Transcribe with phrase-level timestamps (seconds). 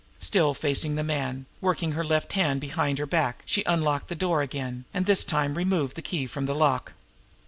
[0.19, 4.15] Still facing the man, working with her left hand behind her back, she unlocked the
[4.15, 6.93] door again, and this time removed the key from the lock.